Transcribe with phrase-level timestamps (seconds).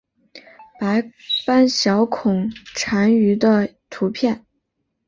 [0.79, 1.11] 白
[1.45, 4.43] 斑小孔蟾鱼的图片